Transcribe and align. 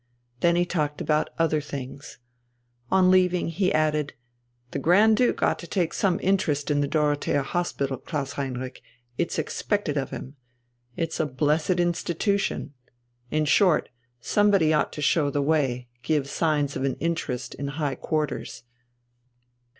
Then 0.39 0.55
he 0.55 0.65
talked 0.65 0.99
about 0.99 1.29
other 1.37 1.61
things. 1.61 2.17
On 2.89 3.11
leaving 3.11 3.49
he 3.49 3.71
added: 3.71 4.13
"The 4.71 4.79
Grand 4.79 5.15
Duke 5.15 5.43
ought 5.43 5.59
to 5.59 5.67
take 5.67 5.93
some 5.93 6.19
interest 6.23 6.71
in 6.71 6.81
the 6.81 6.87
Dorothea 6.87 7.43
Hospital, 7.43 7.97
Klaus 7.97 8.31
Heinrich, 8.31 8.81
it's 9.19 9.37
expected 9.37 9.97
of 9.97 10.09
him. 10.09 10.37
It's 10.97 11.19
a 11.19 11.27
blessed 11.27 11.79
institution. 11.79 12.73
In 13.29 13.45
short, 13.45 13.89
somebody 14.19 14.73
ought 14.73 14.91
to 14.93 15.03
show 15.03 15.29
the 15.29 15.43
way, 15.43 15.87
give 16.01 16.27
signs 16.27 16.75
of 16.75 16.83
an 16.83 16.95
interest 16.95 17.53
in 17.53 17.67
high 17.67 17.93
quarters. 17.93 18.63